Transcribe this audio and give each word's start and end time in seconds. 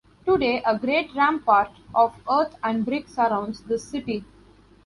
Today 0.25 0.63
a 0.65 0.79
great 0.79 1.13
rampart 1.13 1.69
of 1.93 2.15
earth 2.27 2.55
and 2.63 2.83
brick 2.83 3.07
surrounds 3.07 3.61
this 3.61 3.83
city. 3.83 4.25